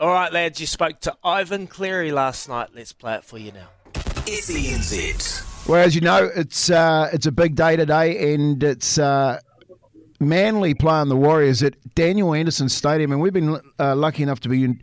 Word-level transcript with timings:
All 0.00 0.08
right, 0.08 0.32
lads, 0.32 0.58
you 0.58 0.66
spoke 0.66 1.00
to 1.00 1.14
Ivan 1.22 1.66
Cleary 1.66 2.10
last 2.10 2.48
night. 2.48 2.70
Let's 2.74 2.90
play 2.90 3.16
it 3.16 3.24
for 3.24 3.36
you 3.36 3.52
now. 3.52 3.68
SENZ. 3.92 5.68
Well, 5.68 5.84
as 5.84 5.94
you 5.94 6.00
know, 6.00 6.30
it's 6.34 6.70
uh, 6.70 7.10
it's 7.12 7.26
a 7.26 7.32
big 7.32 7.54
day 7.54 7.76
today, 7.76 8.32
and 8.32 8.62
it's 8.62 8.96
uh, 8.96 9.40
Manly 10.18 10.72
playing 10.72 11.10
the 11.10 11.16
Warriors 11.16 11.62
at 11.62 11.74
Daniel 11.94 12.32
Anderson 12.32 12.70
Stadium, 12.70 13.12
and 13.12 13.20
we've 13.20 13.34
been 13.34 13.60
uh, 13.78 13.94
lucky 13.94 14.22
enough 14.22 14.40
to 14.40 14.48
be 14.48 14.74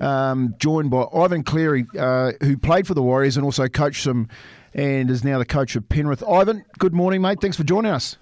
um, 0.00 0.54
joined 0.58 0.88
by 0.92 1.04
Ivan 1.12 1.42
Cleary, 1.42 1.84
uh, 1.98 2.30
who 2.40 2.56
played 2.56 2.86
for 2.86 2.94
the 2.94 3.02
Warriors 3.02 3.36
and 3.36 3.44
also 3.44 3.66
coached 3.66 4.04
them, 4.04 4.28
and 4.72 5.10
is 5.10 5.24
now 5.24 5.38
the 5.38 5.44
coach 5.44 5.74
of 5.74 5.88
Penrith. 5.88 6.22
Ivan, 6.22 6.64
good 6.78 6.94
morning, 6.94 7.22
mate. 7.22 7.40
Thanks 7.40 7.56
for 7.56 7.64
joining 7.64 7.90
us. 7.90 8.16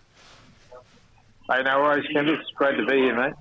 Hey, 1.51 1.63
no 1.63 1.81
worries, 1.81 2.07
Ken. 2.13 2.29
It's 2.29 2.51
great 2.51 2.77
to 2.77 2.85
be 2.85 2.97
here, 2.97 3.17
mate. 3.17 3.33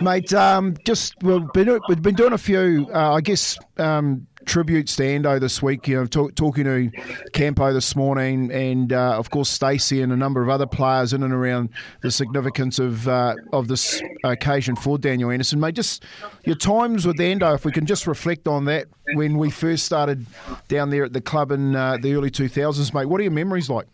Mate, 0.00 0.32
um, 0.32 0.76
just 0.84 1.14
we've 1.22 1.52
been, 1.52 1.80
we've 1.88 2.00
been 2.00 2.14
doing 2.14 2.32
a 2.32 2.38
few, 2.38 2.88
uh, 2.94 3.14
I 3.14 3.20
guess, 3.20 3.58
um, 3.78 4.28
tributes 4.44 4.94
to 4.96 5.02
Ando 5.02 5.40
this 5.40 5.60
week. 5.60 5.88
You 5.88 5.96
know, 5.96 6.06
talk, 6.06 6.36
talking 6.36 6.64
to 6.64 6.90
Campo 7.32 7.72
this 7.72 7.96
morning, 7.96 8.52
and 8.52 8.92
uh, 8.92 9.18
of 9.18 9.30
course 9.30 9.48
Stacey 9.48 10.02
and 10.02 10.12
a 10.12 10.16
number 10.16 10.40
of 10.40 10.48
other 10.48 10.66
players 10.66 11.12
in 11.12 11.24
and 11.24 11.32
around 11.32 11.70
the 12.00 12.12
significance 12.12 12.78
of 12.78 13.08
uh, 13.08 13.34
of 13.52 13.66
this 13.66 14.00
occasion 14.22 14.76
for 14.76 14.96
Daniel 14.96 15.32
Anderson. 15.32 15.58
Mate, 15.58 15.74
just 15.74 16.04
your 16.44 16.56
times 16.56 17.08
with 17.08 17.16
Ando, 17.16 17.56
if 17.56 17.64
we 17.64 17.72
can 17.72 17.86
just 17.86 18.06
reflect 18.06 18.46
on 18.46 18.66
that 18.66 18.86
when 19.14 19.36
we 19.36 19.50
first 19.50 19.84
started 19.84 20.26
down 20.68 20.90
there 20.90 21.04
at 21.04 21.12
the 21.12 21.20
club 21.20 21.50
in 21.50 21.74
uh, 21.74 21.96
the 22.00 22.14
early 22.14 22.30
two 22.30 22.48
thousands, 22.48 22.94
mate. 22.94 23.06
What 23.06 23.18
are 23.20 23.24
your 23.24 23.32
memories 23.32 23.68
like? 23.68 23.86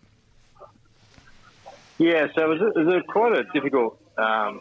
Yeah, 1.99 2.27
so 2.35 2.45
it 2.45 2.49
was, 2.49 2.61
a, 2.61 2.81
it 2.81 2.85
was 2.85 2.95
a 2.97 3.13
quite 3.13 3.39
a 3.39 3.45
difficult 3.53 4.01
um, 4.19 4.61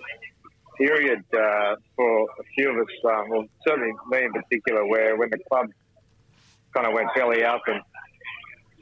period 0.77 1.23
uh, 1.33 1.75
for 1.95 2.21
a 2.39 2.43
few 2.55 2.69
of 2.69 2.77
us. 2.77 2.93
Um, 3.05 3.29
well, 3.29 3.45
certainly 3.67 3.91
me 4.09 4.25
in 4.25 4.33
particular, 4.33 4.85
where 4.85 5.17
when 5.17 5.29
the 5.31 5.39
club 5.49 5.67
kind 6.75 6.87
of 6.87 6.93
went 6.93 7.09
belly 7.15 7.43
up, 7.43 7.61
and 7.67 7.81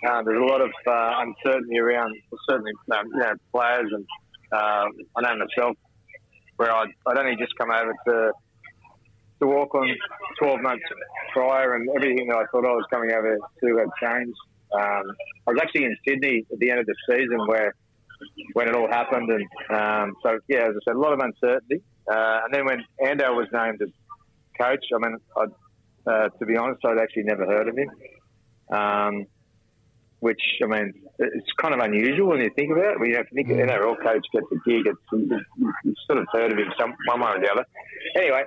uh, 0.07 0.21
there's 0.23 0.41
a 0.41 0.45
lot 0.45 0.61
of 0.61 0.71
uh, 0.85 1.23
uncertainty 1.23 1.79
around 1.79 2.15
certainly 2.49 2.73
um, 2.91 3.07
you 3.07 3.19
know, 3.19 3.33
players, 3.53 3.89
and 3.91 4.05
uh, 4.51 4.85
I 5.15 5.21
know 5.21 5.45
myself, 5.45 5.77
where 6.57 6.71
I'd, 6.71 6.89
I'd 7.07 7.17
only 7.17 7.37
just 7.37 7.55
come 7.57 7.71
over 7.71 7.93
to 8.07 8.31
to 9.39 9.47
on 9.47 9.95
12 10.39 10.61
months 10.61 10.83
prior, 11.33 11.75
and 11.75 11.89
everything 11.95 12.27
that 12.27 12.37
I 12.37 12.45
thought 12.51 12.65
I 12.65 12.73
was 12.73 12.85
coming 12.91 13.11
over 13.11 13.37
to 13.37 13.77
had 13.77 13.87
changed. 13.99 14.37
Um, 14.73 15.03
I 15.47 15.51
was 15.51 15.59
actually 15.61 15.85
in 15.85 15.97
Sydney 16.07 16.45
at 16.51 16.59
the 16.59 16.69
end 16.69 16.79
of 16.79 16.85
the 16.85 16.95
season 17.09 17.47
where 17.47 17.73
when 18.53 18.67
it 18.67 18.75
all 18.75 18.87
happened. 18.87 19.29
And 19.29 19.45
um, 19.69 20.15
so, 20.23 20.39
yeah, 20.47 20.67
as 20.67 20.75
I 20.75 20.79
said, 20.85 20.95
a 20.95 20.99
lot 20.99 21.13
of 21.13 21.19
uncertainty. 21.19 21.81
Uh, 22.11 22.39
and 22.45 22.53
then 22.53 22.65
when 22.65 22.83
Ando 23.03 23.35
was 23.35 23.47
named 23.53 23.81
as 23.81 23.89
coach, 24.59 24.83
I 24.93 24.97
mean, 24.97 25.17
uh, 26.07 26.29
to 26.29 26.45
be 26.45 26.57
honest, 26.57 26.83
I'd 26.85 26.99
actually 26.99 27.23
never 27.23 27.45
heard 27.45 27.67
of 27.67 27.77
him. 27.77 27.89
Um, 28.75 29.25
which, 30.19 30.41
I 30.63 30.67
mean, 30.67 30.93
it's 31.17 31.51
kind 31.59 31.73
of 31.73 31.79
unusual 31.79 32.29
when 32.29 32.41
you 32.41 32.51
think 32.55 32.71
about 32.71 32.93
it. 32.93 32.99
When 32.99 33.09
you 33.09 33.17
have 33.17 33.27
to 33.27 33.33
think 33.35 33.49
an 33.49 33.57
NRL 33.57 33.97
coach 34.03 34.25
gets 34.31 34.45
a 34.51 34.69
gig, 34.69 34.85
it's, 34.85 34.99
you've 35.11 35.95
sort 36.05 36.19
of 36.19 36.27
heard 36.31 36.51
of 36.51 36.57
him 36.59 36.71
some, 36.79 36.93
one 37.07 37.21
way 37.21 37.31
or 37.31 37.41
the 37.41 37.51
other. 37.51 37.65
Anyway, 38.15 38.43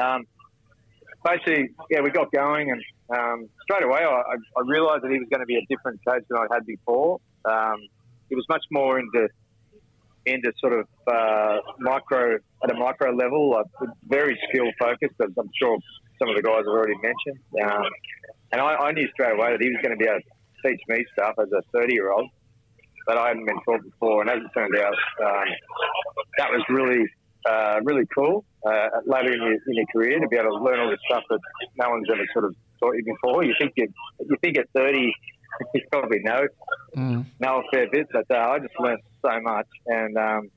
um, 0.00 0.24
basically, 1.24 1.70
yeah, 1.90 2.00
we 2.00 2.10
got 2.10 2.30
going, 2.30 2.70
and 2.70 2.82
um, 3.10 3.48
straight 3.62 3.84
away 3.84 4.00
I, 4.04 4.34
I 4.34 4.62
realised 4.66 5.02
that 5.02 5.10
he 5.10 5.18
was 5.18 5.28
going 5.30 5.40
to 5.40 5.46
be 5.46 5.56
a 5.56 5.66
different 5.68 6.00
coach 6.06 6.22
than 6.28 6.38
I'd 6.38 6.54
had 6.54 6.64
before. 6.64 7.18
Um, 7.44 7.88
it 8.30 8.34
was 8.34 8.46
much 8.48 8.64
more 8.70 8.98
into 8.98 9.28
into 10.26 10.52
sort 10.60 10.74
of 10.74 10.86
uh, 11.06 11.58
micro 11.78 12.36
at 12.62 12.70
a 12.70 12.74
micro 12.74 13.14
level, 13.14 13.62
very 14.06 14.38
skill 14.48 14.66
focused, 14.78 15.14
as 15.22 15.30
I'm 15.38 15.50
sure 15.58 15.78
some 16.18 16.28
of 16.28 16.36
the 16.36 16.42
guys 16.42 16.58
have 16.58 16.66
already 16.66 16.96
mentioned. 17.00 17.40
Um, 17.62 17.84
and 18.52 18.60
I, 18.60 18.74
I, 18.74 18.92
knew 18.92 19.08
straight 19.12 19.32
away 19.32 19.52
that 19.52 19.60
he 19.60 19.68
was 19.68 19.78
going 19.82 19.96
to 19.96 20.02
be 20.02 20.08
able 20.08 20.20
to 20.20 20.68
teach 20.68 20.80
me 20.88 21.04
stuff 21.12 21.34
as 21.38 21.48
a 21.52 21.62
30 21.72 21.94
year 21.94 22.10
old 22.10 22.28
that 23.06 23.16
I 23.16 23.28
hadn't 23.28 23.46
been 23.46 23.60
taught 23.64 23.82
before. 23.82 24.22
And 24.22 24.30
as 24.30 24.38
it 24.38 24.50
turned 24.52 24.76
out, 24.76 24.94
um, 25.24 25.48
that 26.38 26.50
was 26.50 26.62
really 26.68 27.04
uh, 27.48 27.80
really 27.84 28.04
cool 28.14 28.44
uh, 28.66 28.88
later 29.06 29.32
in 29.32 29.40
your, 29.40 29.52
in 29.52 29.74
your 29.74 29.86
career 29.92 30.20
to 30.20 30.28
be 30.28 30.36
able 30.36 30.58
to 30.58 30.64
learn 30.64 30.80
all 30.80 30.90
this 30.90 31.00
stuff 31.08 31.22
that 31.30 31.38
no 31.78 31.90
one's 31.90 32.08
ever 32.12 32.24
sort 32.32 32.44
of 32.46 32.54
taught 32.80 32.94
you 32.96 33.04
before. 33.04 33.44
You 33.44 33.54
think 33.58 33.72
you 33.76 33.88
you 34.20 34.36
think 34.42 34.58
at 34.58 34.66
30 34.74 35.12
you 35.74 35.80
probably 35.90 36.20
know 36.20 36.40
mm. 36.96 37.26
know 37.40 37.60
a 37.60 37.62
fair 37.72 37.88
bit, 37.90 38.06
but 38.12 38.26
uh, 38.30 38.50
I 38.50 38.58
just 38.58 38.74
learned 38.78 39.00
so 39.22 39.40
much, 39.40 39.66
and 39.86 40.16
um, 40.16 40.50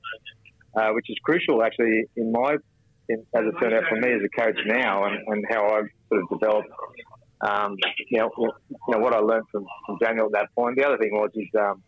uh, 0.74 0.90
which 0.90 1.10
is 1.10 1.16
crucial 1.22 1.62
actually 1.62 2.04
in 2.16 2.32
my 2.32 2.56
in, 3.08 3.24
as 3.34 3.44
it 3.44 3.54
turned 3.60 3.74
out 3.74 3.84
for 3.88 3.96
me 3.96 4.12
as 4.12 4.20
a 4.24 4.40
coach 4.40 4.58
now, 4.66 5.04
and, 5.04 5.18
and 5.26 5.44
how 5.50 5.64
I've 5.66 5.88
sort 6.08 6.22
of 6.22 6.28
developed. 6.28 6.68
Um, 7.40 7.76
you 8.08 8.20
know, 8.20 8.30
you 8.38 8.78
know 8.88 8.98
what 8.98 9.14
I 9.14 9.18
learned 9.18 9.46
from, 9.50 9.66
from 9.84 9.98
Daniel 9.98 10.26
at 10.26 10.32
that 10.32 10.54
point. 10.54 10.76
The 10.76 10.86
other 10.86 10.96
thing 10.96 11.10
was, 11.12 11.30
is 11.34 11.48
um, 11.58 11.82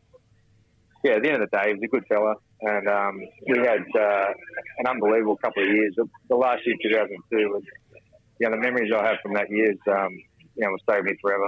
yeah, 1.04 1.12
at 1.12 1.22
the 1.22 1.30
end 1.30 1.42
of 1.42 1.48
the 1.48 1.56
day, 1.56 1.68
he 1.68 1.74
was 1.74 1.82
a 1.84 1.86
good 1.86 2.04
fella, 2.08 2.34
and 2.62 2.88
um, 2.88 3.20
we 3.46 3.58
had 3.58 3.84
uh, 3.94 4.32
an 4.78 4.86
unbelievable 4.88 5.36
couple 5.36 5.62
of 5.62 5.68
years. 5.68 5.94
The, 5.96 6.08
the 6.28 6.34
last 6.34 6.66
year, 6.66 6.74
2002, 6.82 7.36
was 7.50 7.62
you 8.40 8.48
know 8.48 8.56
the 8.56 8.62
memories 8.62 8.90
I 8.92 9.06
have 9.06 9.18
from 9.22 9.34
that 9.34 9.48
year, 9.50 9.72
is, 9.72 9.78
um, 9.86 10.10
you 10.56 10.64
know, 10.64 10.70
will 10.70 10.78
stay 10.88 10.96
with 10.96 11.06
me 11.06 11.16
forever. 11.20 11.46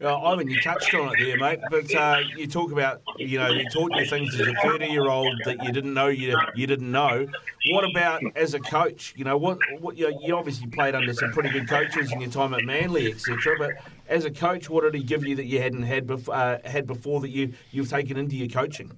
Well, 0.00 0.26
Ivan, 0.26 0.48
you 0.48 0.60
touched 0.60 0.92
on 0.94 1.12
it 1.14 1.24
there, 1.24 1.38
mate. 1.38 1.60
But 1.70 1.94
uh, 1.94 2.18
you 2.36 2.48
talk 2.48 2.72
about, 2.72 3.00
you 3.16 3.38
know, 3.38 3.52
he 3.52 3.64
taught 3.68 3.94
you 3.94 4.04
things 4.04 4.38
as 4.38 4.48
a 4.48 4.54
thirty-year-old 4.62 5.40
that 5.44 5.62
you 5.62 5.72
didn't 5.72 5.94
know 5.94 6.08
you 6.08 6.36
you 6.56 6.66
didn't 6.66 6.90
know. 6.90 7.26
What 7.70 7.88
about 7.88 8.20
as 8.34 8.54
a 8.54 8.60
coach? 8.60 9.14
You 9.16 9.24
know, 9.24 9.36
what 9.36 9.58
what 9.78 9.96
you, 9.96 10.12
you 10.20 10.36
obviously 10.36 10.66
played 10.66 10.96
under 10.96 11.14
some 11.14 11.30
pretty 11.32 11.50
good 11.50 11.68
coaches 11.68 12.10
in 12.10 12.20
your 12.20 12.30
time 12.30 12.54
at 12.54 12.64
Manly, 12.64 13.12
etc. 13.12 13.54
But 13.56 13.70
as 14.08 14.24
a 14.24 14.30
coach, 14.32 14.68
what 14.68 14.82
did 14.82 14.94
he 14.94 15.02
give 15.02 15.24
you 15.24 15.36
that 15.36 15.46
you 15.46 15.60
hadn't 15.60 15.84
had 15.84 16.08
before, 16.08 16.34
uh, 16.34 16.58
had 16.64 16.86
before 16.86 17.20
that 17.20 17.30
you 17.30 17.52
you've 17.70 17.88
taken 17.88 18.16
into 18.16 18.36
your 18.36 18.48
coaching? 18.48 18.90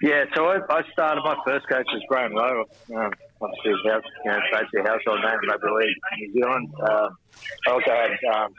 Yeah, 0.00 0.24
so 0.34 0.46
I, 0.46 0.60
I 0.70 0.82
started. 0.92 1.20
My 1.22 1.36
first 1.44 1.68
coach 1.68 1.86
was 1.92 2.02
Graham 2.08 2.32
Lowe. 2.32 2.64
Um, 2.96 3.12
obviously, 3.42 3.90
house, 3.90 4.02
you 4.24 4.30
know, 4.30 4.40
basically 4.50 4.80
household 4.80 5.20
name 5.22 5.38
in 5.42 5.48
rugby 5.50 5.68
league 5.68 5.96
in 6.12 6.20
New 6.20 6.32
Zealand. 6.40 6.70
Uh, 6.82 7.08
I 7.68 7.70
also 7.70 7.90
had. 7.90 8.34
Um, 8.34 8.54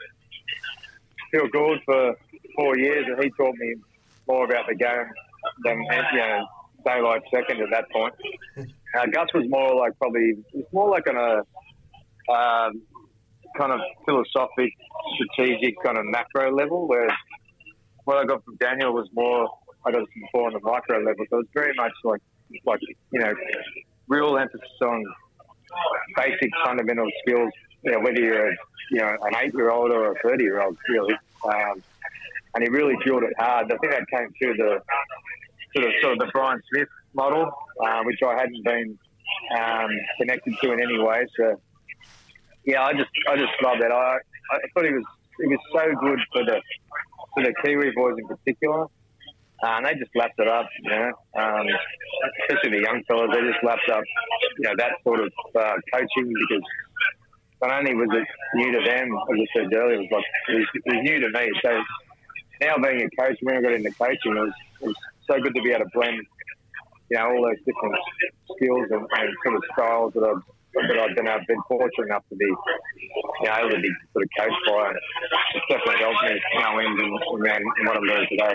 Phil 1.32 1.48
Gould 1.52 1.80
for 1.84 2.14
four 2.56 2.78
years, 2.78 3.06
and 3.08 3.22
he 3.22 3.30
taught 3.30 3.54
me 3.56 3.74
more 4.28 4.44
about 4.44 4.66
the 4.68 4.74
game 4.74 5.08
than 5.64 5.78
you 6.12 6.18
know 6.18 6.46
daylight 6.84 7.22
second 7.32 7.60
at 7.62 7.70
that 7.70 7.90
point. 7.90 8.14
Uh, 8.94 9.06
Gus 9.06 9.26
was 9.32 9.46
more 9.48 9.74
like 9.74 9.96
probably 9.96 10.34
it's 10.52 10.70
more 10.70 10.90
like 10.90 11.06
on 11.08 11.16
a 11.16 11.38
um, 12.30 12.82
kind 13.56 13.72
of 13.72 13.80
philosophic, 14.04 14.70
strategic 15.14 15.82
kind 15.82 15.96
of 15.96 16.04
macro 16.04 16.54
level, 16.54 16.86
whereas 16.86 17.16
what 18.04 18.18
I 18.18 18.24
got 18.26 18.44
from 18.44 18.56
Daniel 18.56 18.92
was 18.92 19.08
more 19.14 19.48
I 19.86 19.92
got 19.92 20.02
more 20.34 20.48
on 20.48 20.52
the 20.52 20.60
micro 20.60 20.98
level. 20.98 21.24
So 21.30 21.38
it's 21.38 21.50
very 21.54 21.72
much 21.74 21.92
like 22.04 22.20
like 22.66 22.80
you 23.12 23.20
know 23.20 23.32
real 24.08 24.36
emphasis 24.36 24.68
on 24.82 25.04
basic 26.16 26.50
fundamental 26.64 27.08
skills. 27.24 27.52
You 27.84 27.92
know, 27.92 28.00
whether 28.00 28.20
you're 28.20 28.50
a 28.50 28.56
you 28.90 28.98
know, 28.98 29.16
an 29.22 29.34
eight-year-old 29.36 29.90
or 29.90 30.12
a 30.12 30.14
thirty-year-old, 30.22 30.76
really. 30.88 31.14
Um, 31.44 31.82
and 32.54 32.62
he 32.62 32.68
really 32.68 32.96
drilled 33.04 33.22
it 33.22 33.32
hard. 33.38 33.72
I 33.72 33.76
think 33.78 33.92
that 33.92 34.06
came 34.08 34.28
through 34.38 34.54
the 34.54 34.82
sort 35.74 35.86
of 35.86 35.92
sort 36.02 36.12
of 36.14 36.18
the 36.18 36.30
Brian 36.32 36.60
Smith 36.70 36.88
model, 37.14 37.50
uh, 37.82 38.02
which 38.04 38.20
I 38.22 38.34
hadn't 38.34 38.62
been 38.64 38.98
um, 39.58 39.90
connected 40.18 40.54
to 40.62 40.72
in 40.72 40.82
any 40.82 40.98
way. 40.98 41.26
So 41.36 41.60
yeah, 42.64 42.84
I 42.84 42.92
just 42.92 43.10
I 43.28 43.36
just 43.36 43.52
love 43.62 43.78
that. 43.80 43.90
I 43.90 44.18
I 44.52 44.58
thought 44.74 44.84
he 44.84 44.92
was 44.92 45.04
he 45.40 45.46
was 45.46 45.58
so 45.72 45.84
good 46.00 46.18
for 46.32 46.44
the 46.44 46.60
for 47.34 47.42
the 47.42 47.54
Kiwi 47.64 47.92
boys 47.96 48.16
in 48.18 48.26
particular. 48.28 48.86
Uh, 49.64 49.78
and 49.78 49.86
they 49.86 49.94
just 49.94 50.10
lapped 50.16 50.38
it 50.40 50.48
up, 50.48 50.66
you 50.82 50.90
know. 50.90 51.12
Um, 51.36 51.66
especially 52.40 52.78
the 52.78 52.82
young 52.82 53.00
fellas, 53.06 53.30
they 53.32 53.40
just 53.46 53.62
lapped 53.62 53.88
up, 53.90 54.02
you 54.58 54.64
know, 54.64 54.74
that 54.76 54.90
sort 55.04 55.20
of 55.20 55.32
uh, 55.54 55.74
coaching 55.94 56.34
because 56.34 56.62
not 57.62 57.78
only 57.78 57.94
was 57.94 58.08
it 58.10 58.26
new 58.54 58.72
to 58.72 58.84
them, 58.84 59.08
as 59.14 59.38
I 59.38 59.46
said 59.54 59.72
earlier, 59.72 59.94
it 59.94 60.10
was 60.10 60.10
like 60.10 60.24
it 60.48 60.58
was, 60.58 60.68
it 60.74 60.82
was 60.84 61.02
new 61.02 61.20
to 61.20 61.30
me. 61.30 61.50
So 61.62 61.82
now 62.60 62.76
being 62.76 63.08
a 63.08 63.22
coach, 63.22 63.38
when 63.42 63.56
I 63.56 63.62
got 63.62 63.72
into 63.72 63.90
coaching, 63.92 64.36
it 64.36 64.40
was, 64.40 64.52
it 64.80 64.86
was 64.88 64.96
so 65.30 65.40
good 65.40 65.54
to 65.54 65.62
be 65.62 65.70
able 65.70 65.84
to 65.84 65.90
blend, 65.94 66.20
you 67.10 67.18
know, 67.18 67.30
all 67.30 67.42
those 67.46 67.58
different 67.64 67.94
skills 68.56 68.88
and, 68.90 69.06
and 69.06 69.36
sort 69.44 69.56
of 69.56 69.62
styles 69.72 70.14
that 70.14 70.24
I've 70.24 70.42
that 70.74 70.98
I've 70.98 71.14
been, 71.14 71.28
I've 71.28 71.46
been 71.46 71.60
fortunate 71.68 72.06
enough 72.06 72.24
to 72.30 72.34
be 72.34 72.46
you 72.46 73.46
know, 73.46 73.56
able 73.58 73.70
to 73.70 73.80
be 73.80 73.90
sort 74.12 74.24
of 74.24 74.30
coached 74.38 74.62
by. 74.66 74.92
It's 75.54 75.66
definitely 75.68 76.00
helped 76.00 76.24
me 76.24 76.40
now 76.54 76.78
in, 76.78 76.86
in, 76.86 77.04
in 77.04 77.86
what 77.86 77.96
I'm 77.96 78.06
doing 78.06 78.26
today. 78.30 78.54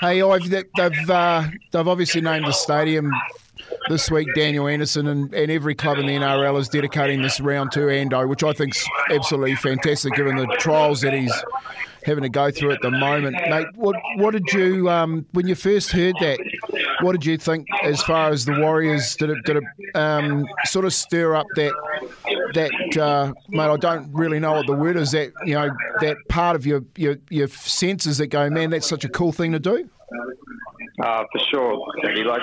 Hey, 0.00 0.22
Ive, 0.22 0.50
they've 0.76 1.10
uh, 1.10 1.44
they've 1.70 1.88
obviously 1.88 2.20
named 2.20 2.46
the 2.46 2.52
stadium 2.52 3.10
this 3.88 4.10
week 4.10 4.28
Daniel 4.34 4.66
Anderson, 4.66 5.06
and, 5.06 5.32
and 5.34 5.50
every 5.50 5.74
club 5.74 5.98
in 5.98 6.06
the 6.06 6.14
NRL 6.14 6.58
is 6.58 6.68
dedicating 6.68 7.22
this 7.22 7.40
round 7.40 7.72
to 7.72 7.80
Ando, 7.80 8.28
which 8.28 8.42
I 8.42 8.52
think 8.52 8.74
is 8.74 8.88
absolutely 9.10 9.56
fantastic 9.56 10.14
given 10.14 10.36
the 10.36 10.46
trials 10.58 11.00
that 11.02 11.12
he's 11.12 11.32
having 12.04 12.22
to 12.22 12.28
go 12.28 12.50
through 12.50 12.72
at 12.72 12.82
the 12.82 12.90
moment. 12.90 13.36
Mate, 13.48 13.66
what 13.74 13.96
what 14.16 14.32
did 14.32 14.46
you 14.52 14.88
um, 14.90 15.26
when 15.32 15.46
you 15.46 15.54
first 15.54 15.90
heard 15.90 16.14
that? 16.20 16.38
What 17.00 17.12
did 17.12 17.26
you 17.26 17.36
think 17.36 17.66
as 17.82 18.02
far 18.02 18.30
as 18.30 18.44
the 18.44 18.58
Warriors? 18.60 19.16
Did 19.16 19.30
it 19.30 19.38
did 19.44 19.56
it 19.56 19.96
um, 19.96 20.46
sort 20.64 20.84
of 20.84 20.92
stir 20.92 21.34
up 21.34 21.46
that 21.56 21.72
that 22.54 22.96
uh, 22.98 23.32
mate? 23.48 23.70
I 23.70 23.76
don't 23.76 24.12
really 24.12 24.38
know 24.38 24.52
what 24.52 24.66
the 24.66 24.74
word 24.74 24.96
is. 24.96 25.12
That 25.12 25.32
you 25.44 25.54
know 25.54 25.70
that 26.00 26.16
part 26.28 26.56
of 26.56 26.66
your 26.66 26.82
your, 26.96 27.16
your 27.30 27.48
senses 27.48 28.18
that 28.18 28.28
go, 28.28 28.48
man, 28.50 28.70
that's 28.70 28.88
such 28.88 29.04
a 29.04 29.08
cool 29.08 29.32
thing 29.32 29.52
to 29.52 29.58
do. 29.58 29.88
Uh, 31.04 31.22
for 31.30 31.38
sure, 31.52 31.76
like 32.24 32.40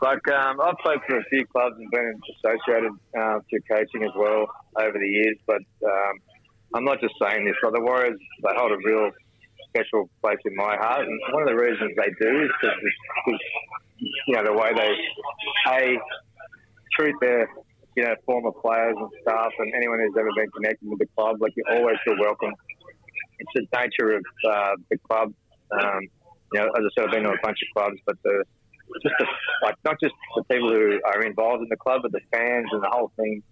like 0.00 0.28
um, 0.28 0.60
I've 0.60 0.78
played 0.84 1.00
for 1.08 1.18
a 1.18 1.24
few 1.24 1.44
clubs 1.46 1.74
and 1.80 1.90
been 1.90 2.20
associated 2.38 2.92
uh, 3.18 3.40
to 3.40 3.60
coaching 3.68 4.04
as 4.04 4.14
well 4.14 4.46
over 4.78 4.96
the 4.96 5.08
years, 5.08 5.36
but 5.48 5.62
um, 5.84 6.14
I'm 6.76 6.84
not 6.84 7.00
just 7.00 7.14
saying 7.20 7.44
this. 7.44 7.56
But 7.60 7.74
the 7.74 7.80
Warriors 7.80 8.20
they 8.44 8.50
hold 8.54 8.70
a 8.70 8.76
real 8.84 9.10
special 9.68 10.08
place 10.22 10.38
in 10.44 10.54
my 10.54 10.76
heart, 10.76 11.06
and 11.08 11.20
one 11.32 11.42
of 11.42 11.48
the 11.48 11.60
reasons 11.60 11.90
they 11.96 12.12
do 12.20 12.44
is 12.44 12.50
because 12.62 13.40
you 13.98 14.36
know 14.36 14.44
the 14.44 14.52
way 14.52 14.70
they 14.72 14.94
a 15.72 15.98
treat 16.96 17.16
their 17.20 17.48
you 17.96 18.04
know 18.04 18.14
former 18.26 18.52
players 18.52 18.94
and 18.96 19.10
staff 19.22 19.50
and 19.58 19.74
anyone 19.74 19.98
who's 19.98 20.14
ever 20.16 20.30
been 20.36 20.50
connected 20.52 20.88
with 20.88 21.00
the 21.00 21.08
club. 21.16 21.42
Like 21.42 21.54
you 21.56 21.64
always 21.68 21.96
feel 22.04 22.14
welcome. 22.20 22.52
It's 23.40 23.50
the 23.56 23.66
nature 23.76 24.18
of 24.18 24.24
uh, 24.48 24.76
the 24.88 24.98
club. 24.98 25.34
Um, 25.72 26.08
you 26.52 26.60
know, 26.60 26.66
as 26.66 26.82
I 26.84 26.88
said, 26.94 27.04
I've 27.06 27.12
been 27.12 27.24
to 27.24 27.30
a 27.30 27.42
bunch 27.42 27.58
of 27.62 27.68
clubs, 27.74 27.98
but 28.06 28.16
the 28.24 28.44
just 29.02 29.14
the, 29.18 29.26
like 29.62 29.76
not 29.84 29.96
just 30.02 30.14
the 30.36 30.44
people 30.44 30.68
who 30.68 31.00
are 31.04 31.22
involved 31.22 31.62
in 31.62 31.68
the 31.68 31.76
club, 31.76 32.02
but 32.02 32.12
the 32.12 32.20
fans 32.32 32.66
and 32.72 32.82
the 32.82 32.90
whole 32.90 33.12
thing. 33.16 33.42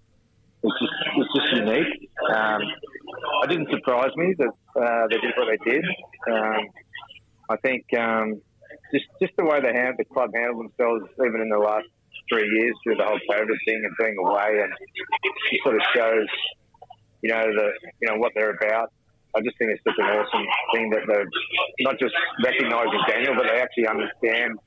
It's 0.62 0.74
just 0.80 0.92
it's 1.16 1.32
just 1.34 1.52
unique. 1.52 2.10
Um, 2.34 2.62
it 3.44 3.48
didn't 3.48 3.70
surprise 3.70 4.10
me 4.16 4.34
that 4.38 4.48
uh, 4.74 5.06
they 5.08 5.18
did 5.18 5.32
what 5.36 5.46
they 5.46 5.70
did. 5.70 5.84
Um, 6.28 6.66
I 7.48 7.56
think 7.62 7.84
um, 7.96 8.40
just 8.92 9.06
just 9.22 9.32
the 9.38 9.44
way 9.44 9.60
they 9.60 9.72
handled 9.72 9.98
the 9.98 10.04
club 10.12 10.30
handled 10.34 10.66
themselves, 10.66 11.06
even 11.24 11.40
in 11.40 11.48
the 11.48 11.58
last 11.58 11.86
three 12.28 12.48
years 12.58 12.74
through 12.82 12.96
the 12.96 13.04
whole 13.04 13.20
COVID 13.30 13.56
thing 13.64 13.82
and 13.84 13.94
being 13.98 14.16
away, 14.18 14.60
and 14.62 14.72
it 15.52 15.60
sort 15.62 15.76
of 15.76 15.82
shows, 15.94 16.28
you 17.22 17.30
know, 17.30 17.46
the 17.46 17.70
you 18.00 18.08
know 18.08 18.18
what 18.18 18.32
they're 18.34 18.50
about. 18.50 18.92
I 19.36 19.40
just 19.42 19.58
think 19.58 19.70
it's 19.70 19.82
such 19.84 19.98
an 19.98 20.06
awesome 20.06 20.46
thing 20.74 20.90
that 20.90 21.02
they're 21.06 21.28
not 21.80 21.98
just 21.98 22.14
recognising 22.44 23.00
Daniel, 23.08 23.34
but 23.34 23.44
they 23.44 23.60
actually 23.60 23.86
understand. 23.86 24.58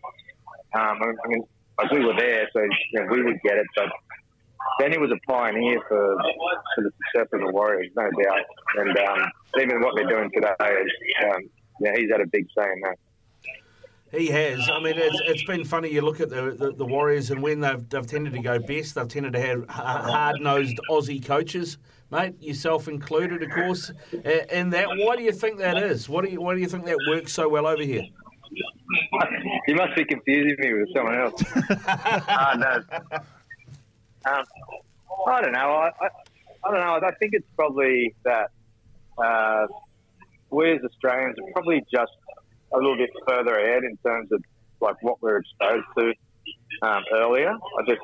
Um, 0.73 0.97
I 1.01 1.27
mean, 1.27 1.43
like 1.77 1.91
we 1.91 2.05
were 2.05 2.15
there, 2.15 2.47
so 2.53 2.61
you 2.61 2.99
know, 2.99 3.07
we 3.11 3.23
would 3.23 3.41
get 3.43 3.57
it, 3.57 3.65
but 3.75 3.89
Daniel 4.79 5.01
was 5.01 5.11
a 5.11 5.31
pioneer 5.31 5.79
for, 5.87 6.15
for 6.75 6.83
the 6.83 6.91
success 6.97 7.27
of 7.33 7.41
the 7.41 7.51
Warriors, 7.51 7.91
no 7.95 8.03
doubt. 8.03 8.45
And 8.77 8.97
um, 8.97 9.31
even 9.59 9.81
what 9.81 9.95
they're 9.95 10.07
doing 10.07 10.29
today, 10.33 10.53
is, 10.59 10.91
um, 11.25 11.49
yeah, 11.81 11.95
he's 11.97 12.11
had 12.11 12.21
a 12.21 12.27
big 12.27 12.45
say 12.55 12.63
in 12.63 12.81
that. 12.81 12.97
He 14.11 14.27
has. 14.27 14.69
I 14.69 14.79
mean, 14.81 14.97
it's, 14.97 15.21
it's 15.25 15.43
been 15.43 15.63
funny. 15.63 15.89
You 15.89 16.01
look 16.01 16.19
at 16.19 16.29
the, 16.29 16.51
the, 16.51 16.71
the, 16.73 16.85
Warriors, 16.85 17.31
and 17.31 17.41
when 17.41 17.61
they've, 17.61 17.87
they've 17.89 18.05
tended 18.05 18.33
to 18.33 18.41
go 18.41 18.59
best, 18.59 18.95
they've 18.95 19.07
tended 19.07 19.33
to 19.33 19.39
have 19.39 19.67
hard 19.69 20.41
nosed 20.41 20.77
Aussie 20.89 21.23
coaches, 21.23 21.77
mate, 22.11 22.35
yourself 22.41 22.87
included, 22.87 23.41
of 23.43 23.49
course. 23.51 23.91
And 24.51 24.73
that, 24.73 24.87
why 24.87 25.15
do 25.15 25.23
you 25.23 25.31
think 25.31 25.59
that 25.59 25.77
is? 25.77 26.09
What 26.09 26.25
do 26.25 26.31
you, 26.31 26.41
why 26.41 26.53
do 26.53 26.61
you 26.61 26.67
think 26.67 26.85
that 26.85 26.97
works 27.09 27.33
so 27.33 27.49
well 27.49 27.65
over 27.65 27.83
here? 27.83 28.03
You 29.67 29.75
must 29.75 29.95
be 29.95 30.05
confusing 30.05 30.57
me 30.59 30.73
with 30.73 30.89
someone 30.93 31.15
else. 31.15 31.43
uh, 31.87 32.55
no. 32.59 33.19
Um, 34.29 34.43
I 35.27 35.41
don't 35.41 35.53
know. 35.53 35.59
I, 35.59 35.91
I, 36.01 36.09
I, 36.65 36.71
don't 36.71 36.79
know. 36.79 37.07
I 37.07 37.11
think 37.15 37.33
it's 37.33 37.47
probably 37.55 38.13
that 38.23 38.51
uh, 39.17 39.67
we 40.49 40.73
as 40.73 40.81
Australians 40.83 41.37
are 41.39 41.51
probably 41.53 41.83
just 41.91 42.11
a 42.73 42.77
little 42.77 42.97
bit 42.97 43.09
further 43.27 43.55
ahead 43.57 43.83
in 43.83 43.97
terms 44.05 44.31
of 44.31 44.43
like 44.81 45.01
what 45.01 45.21
we're 45.21 45.37
exposed 45.37 45.85
to 45.97 46.13
um, 46.81 47.03
earlier. 47.13 47.51
I 47.51 47.83
just, 47.87 48.01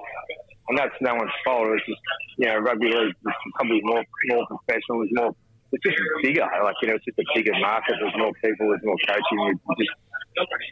and 0.69 0.77
that's 0.77 0.95
no 1.01 1.15
one's 1.15 1.31
fault. 1.45 1.67
It's 1.73 1.85
just 1.85 2.01
you 2.37 2.47
know 2.47 2.57
rugby 2.57 2.87
league 2.87 3.15
is 3.15 3.33
probably 3.55 3.81
more 3.83 4.03
more 4.25 4.45
professional. 4.47 5.03
It's 5.03 5.13
more. 5.13 5.35
It's 5.71 5.83
just 5.83 5.97
bigger. 6.23 6.47
Like 6.63 6.75
you 6.81 6.89
know, 6.89 6.95
it's 6.95 7.05
just 7.05 7.19
a 7.19 7.25
bigger 7.35 7.53
market. 7.59 7.95
There's 7.99 8.15
more 8.17 8.31
people. 8.43 8.69
There's 8.69 8.83
more 8.83 8.97
coaching. 9.07 9.39
You 9.39 9.75
just 9.77 9.91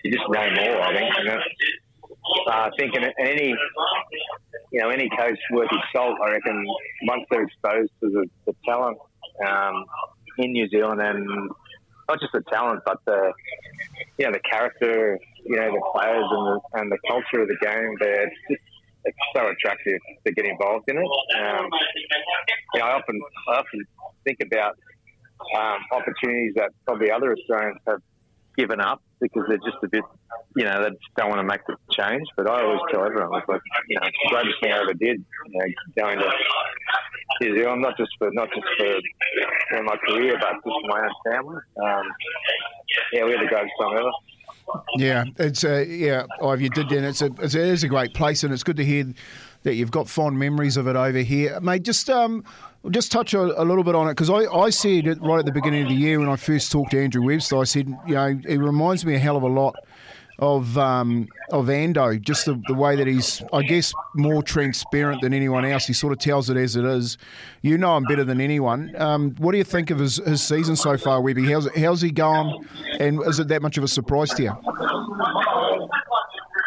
you 0.04 0.12
just 0.12 0.30
know 0.30 0.50
more. 0.52 0.82
I 0.82 0.96
think. 0.96 1.18
You 1.18 1.24
know? 1.26 1.40
uh, 2.52 2.70
any 3.20 3.56
you 4.72 4.82
know 4.82 4.90
any 4.90 5.10
coach 5.10 5.38
worth 5.52 5.70
his 5.70 5.80
salt, 5.94 6.18
I 6.24 6.32
reckon 6.32 6.66
once 7.04 7.24
they're 7.30 7.44
exposed 7.44 7.92
to 8.02 8.10
the, 8.10 8.26
the 8.46 8.54
talent 8.66 8.98
um, 9.48 9.86
in 10.38 10.52
New 10.52 10.68
Zealand 10.70 11.02
and 11.02 11.50
not 12.08 12.20
just 12.20 12.34
the 12.34 12.42
talent, 12.52 12.82
but 12.86 12.98
the 13.06 13.34
you 14.18 14.26
know 14.26 14.34
the 14.34 14.40
character, 14.50 15.20
you 15.44 15.56
know 15.56 15.72
the 15.72 15.82
players 15.94 16.26
and 16.30 16.46
the 16.48 16.60
and 16.74 16.92
the 16.92 16.98
culture 17.08 17.42
of 17.42 17.48
the 17.48 17.58
game. 17.62 17.96
There, 18.00 18.32
just 18.50 18.62
it's 19.06 19.18
so 19.36 19.48
attractive 19.48 20.00
to 20.26 20.34
get 20.34 20.46
involved 20.46 20.90
in 20.90 20.98
it. 20.98 21.10
Um, 21.38 21.70
you 22.74 22.80
know, 22.80 22.86
I 22.86 22.92
often 22.94 23.22
I 23.50 23.60
often 23.60 23.86
think 24.24 24.40
about 24.42 24.78
um, 25.58 25.80
opportunities 25.92 26.54
that 26.56 26.72
probably 26.86 27.12
other 27.12 27.34
Australians 27.34 27.80
have 27.88 28.02
given 28.58 28.80
up 28.80 29.02
because 29.20 29.44
they're 29.48 29.58
just 29.58 29.78
a 29.84 29.88
bit, 29.88 30.04
you 30.56 30.64
know, 30.64 30.82
they 30.84 30.90
just 30.90 31.16
don't 31.18 31.30
want 31.30 31.40
to 31.40 31.48
make 31.48 31.66
the 31.68 31.76
change. 31.92 32.28
But 32.38 32.50
I 32.50 32.64
always 32.64 32.82
tell 32.92 33.04
everyone, 33.04 33.38
it's 33.38 33.48
like, 33.48 33.62
you 33.88 34.00
know, 34.00 34.08
the 34.08 34.30
greatest 34.30 34.56
thing 34.62 34.72
I 34.72 34.82
ever 34.82 34.94
did, 34.94 35.24
you 35.48 35.60
know, 35.60 35.66
going 35.98 36.20
to 36.20 36.30
New 37.42 37.58
Zealand, 37.58 37.82
not 37.82 37.98
just 37.98 38.12
for 38.18 38.30
not 38.32 38.50
just 38.54 38.66
for 39.70 39.84
my 39.84 39.98
career, 40.08 40.38
but 40.40 40.54
just 40.54 40.64
for 40.64 40.88
my 40.88 41.02
own 41.04 41.16
family. 41.32 41.60
Um, 41.84 42.06
yeah, 43.12 43.26
we 43.26 43.32
had 43.32 43.42
the 43.42 43.52
greatest 43.52 43.74
time 43.80 43.98
ever. 43.98 44.12
Yeah, 44.98 45.26
it's 45.38 45.64
uh, 45.64 45.86
yeah. 45.88 46.26
Oh, 46.40 46.54
you 46.54 46.70
did, 46.70 46.92
and 46.92 47.06
it's 47.06 47.22
a 47.22 47.30
it's, 47.40 47.56
it 47.56 47.68
is 47.68 47.84
a 47.84 47.88
great 47.88 48.14
place, 48.14 48.44
and 48.44 48.54
it's 48.54 48.64
good 48.64 48.78
to 48.78 48.86
hear 48.86 49.06
that 49.64 49.76
you've 49.76 49.92
got 49.92 50.08
fond 50.08 50.38
memories 50.38 50.78
of 50.78 50.88
it 50.88 50.96
over 50.96 51.20
here, 51.20 51.60
mate. 51.60 51.84
Just 51.84 52.10
um, 52.10 52.44
just 52.92 53.12
touch 53.12 53.34
a, 53.34 53.42
a 53.62 53.64
little 53.64 53.84
bit 53.84 53.96
on 53.96 54.08
it 54.08 54.12
because 54.12 54.30
I, 54.30 54.46
I 54.54 54.70
said 54.70 55.08
it 55.08 55.22
right 55.22 55.40
at 55.40 55.46
the 55.46 55.52
beginning 55.52 55.84
of 55.84 55.90
the 55.90 55.96
year 55.96 56.20
when 56.20 56.30
I 56.30 56.36
first 56.36 56.72
talked 56.72 56.92
to 56.92 57.04
Andrew 57.04 57.24
Webster. 57.24 57.58
I 57.58 57.64
said, 57.64 57.88
you 58.08 58.16
know, 58.16 58.40
it 58.48 58.58
reminds 58.58 59.06
me 59.06 59.16
a 59.16 59.20
hell 59.20 59.38
of 59.38 59.44
a 59.44 59.48
lot 59.48 59.76
of 60.40 60.78
um, 60.78 61.28
of 61.52 61.68
Ando, 61.68 62.20
just 62.22 62.46
the, 62.46 62.62
the 62.68 62.74
way 62.74 62.96
that 62.96 63.08
he's, 63.08 63.42
I 63.54 63.62
guess, 63.62 63.94
more 64.14 64.44
transparent 64.44 65.22
than 65.22 65.34
anyone 65.34 65.66
else. 65.66 65.88
He 65.88 65.94
sort 65.94 66.14
of 66.14 66.20
tells 66.20 66.50
it 66.50 66.58
as 66.58 66.76
it 66.76 66.86
is. 66.86 67.18
You 67.62 67.78
know 67.78 67.96
him 67.98 68.04
better 68.04 68.24
than 68.24 68.42
anyone. 68.42 68.94
Um, 68.98 69.36
what 69.38 69.54
do 69.54 69.58
you 69.58 69.64
think 69.64 69.92
of 69.92 70.00
his, 70.00 70.18
his 70.18 70.44
season 70.44 70.76
so 70.76 70.98
far, 70.98 71.22
Webby? 71.22 71.50
How's, 71.52 71.74
how's 71.76 72.02
he 72.02 72.12
going? 72.12 72.66
And 73.00 73.22
is 73.26 73.40
it 73.40 73.48
that 73.48 73.62
much 73.62 73.78
of 73.78 73.84
a 73.84 73.88
surprise 73.88 74.30
to 74.32 74.44
you? 74.44 74.54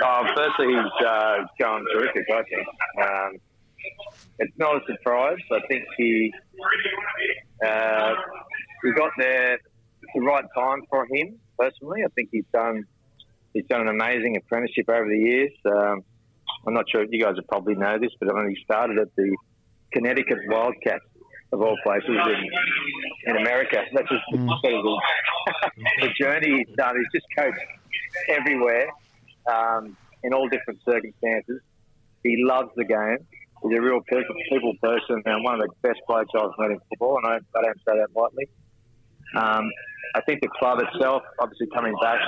Oh, 0.00 0.26
firstly, 0.34 0.68
he's 0.68 1.06
uh, 1.06 1.38
going 1.58 1.84
terrific, 1.92 2.26
I 2.32 2.42
think. 2.42 2.68
Um, 3.02 3.32
it's 4.38 4.56
not 4.56 4.76
a 4.76 4.80
surprise. 4.86 5.38
I 5.52 5.60
think 5.68 5.84
he 5.96 6.32
uh, 7.66 8.14
we 8.82 8.92
got 8.92 9.10
there 9.18 9.54
at 9.54 9.60
the 10.14 10.20
right 10.20 10.44
time 10.56 10.82
for 10.88 11.06
him. 11.10 11.38
Personally, 11.58 12.02
I 12.04 12.08
think 12.14 12.28
he's 12.30 12.44
done 12.52 12.86
he's 13.54 13.66
done 13.66 13.82
an 13.82 13.88
amazing 13.88 14.36
apprenticeship 14.36 14.88
over 14.88 15.08
the 15.08 15.18
years. 15.18 15.52
Um, 15.64 16.04
I'm 16.66 16.74
not 16.74 16.84
sure 16.90 17.04
you 17.08 17.22
guys 17.22 17.34
would 17.36 17.48
probably 17.48 17.74
know 17.74 17.98
this, 17.98 18.10
but 18.20 18.30
I 18.30 18.38
mean, 18.38 18.50
he 18.50 18.62
started 18.62 18.98
at 18.98 19.14
the 19.16 19.36
Connecticut 19.92 20.38
Wildcats 20.48 21.04
of 21.52 21.62
all 21.62 21.76
places 21.82 22.10
in, 22.10 23.30
in 23.30 23.36
America. 23.36 23.82
That's 23.94 24.08
just 24.08 24.22
mm. 24.34 24.48
the, 24.62 25.00
the 26.02 26.08
journey 26.20 26.64
he's 26.66 26.76
done. 26.76 26.94
He's 26.96 27.20
just 27.20 27.26
coached 27.36 27.58
everywhere 28.28 28.88
um, 29.50 29.96
in 30.22 30.34
all 30.34 30.48
different 30.48 30.80
circumstances. 30.84 31.60
He 32.22 32.42
loves 32.44 32.70
the 32.76 32.84
game 32.84 33.26
he's 33.62 33.78
a 33.78 33.82
real 33.82 34.00
people, 34.02 34.34
people 34.50 34.74
person 34.80 35.22
and 35.24 35.44
one 35.44 35.60
of 35.60 35.68
the 35.68 35.88
best 35.88 36.00
blokes 36.06 36.30
I've 36.34 36.50
met 36.58 36.70
in 36.70 36.80
football, 36.88 37.18
and 37.22 37.26
I, 37.26 37.58
I 37.58 37.62
don't 37.62 37.78
say 37.78 37.98
that 37.98 38.08
lightly. 38.14 38.48
Um, 39.36 39.70
I 40.14 40.20
think 40.22 40.40
the 40.40 40.48
club 40.48 40.80
itself, 40.80 41.22
obviously 41.38 41.68
coming 41.74 41.94
back 42.00 42.18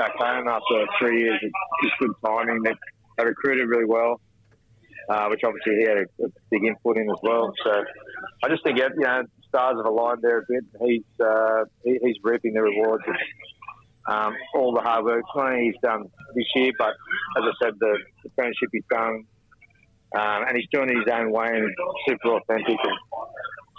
back 0.00 0.12
home 0.16 0.48
after 0.48 0.86
three 0.98 1.22
years, 1.22 1.38
it's 1.40 1.52
just 1.82 1.94
good 2.00 2.10
timing. 2.24 2.62
They, 2.62 2.72
they 3.16 3.24
recruited 3.24 3.68
really 3.68 3.84
well, 3.84 4.20
uh, 5.08 5.26
which 5.28 5.40
obviously 5.44 5.76
he 5.76 5.82
had 5.82 5.98
a, 5.98 6.24
a, 6.24 6.28
big 6.50 6.64
input 6.64 6.96
in 6.96 7.08
as 7.08 7.18
well. 7.22 7.52
So 7.64 7.84
I 8.42 8.48
just 8.48 8.64
think 8.64 8.78
you 8.78 8.88
know 8.98 9.22
stars 9.48 9.76
have 9.76 9.86
aligned 9.86 10.22
there 10.22 10.38
a 10.38 10.42
bit. 10.48 10.64
He's 10.84 11.24
uh, 11.24 11.64
he, 11.84 11.98
he's 12.02 12.16
reaping 12.22 12.54
the 12.54 12.62
rewards 12.62 13.04
of 13.06 13.14
um, 14.08 14.34
all 14.54 14.72
the 14.72 14.80
hard 14.80 15.04
work. 15.04 15.22
He's 15.60 15.74
done 15.82 16.10
this 16.34 16.46
year, 16.54 16.72
but 16.78 16.94
as 17.36 17.44
I 17.44 17.52
said, 17.62 17.74
the, 17.78 17.98
the 18.22 18.30
apprenticeship 18.30 18.70
he's 18.72 18.82
done, 18.90 19.24
um, 20.16 20.44
and 20.48 20.56
he's 20.56 20.68
doing 20.72 20.88
it 20.88 20.96
his 20.96 21.12
own 21.12 21.30
way 21.30 21.48
and 21.48 21.68
super 22.08 22.36
authentic. 22.36 22.78
And 22.82 22.98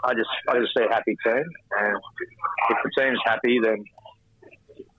I 0.04 0.14
just 0.14 0.30
I 0.48 0.60
just 0.60 0.76
a 0.78 0.88
happy 0.90 1.18
team, 1.26 1.44
and 1.80 1.98
if 2.70 2.78
the 2.84 3.02
team's 3.02 3.20
happy, 3.26 3.60
then 3.62 3.84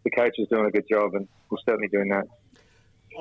the 0.04 0.10
coach 0.10 0.34
is 0.38 0.48
doing 0.48 0.66
a 0.66 0.70
good 0.70 0.86
job, 0.90 1.14
and 1.14 1.26
we're 1.50 1.58
certainly 1.66 1.88
doing 1.88 2.08
that. 2.10 2.26